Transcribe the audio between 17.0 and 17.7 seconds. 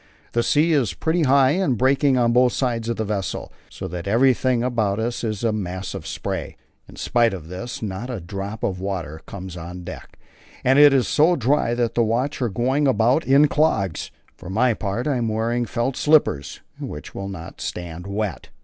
will not